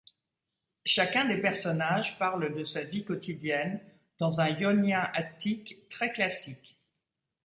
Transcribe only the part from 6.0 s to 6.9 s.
classique.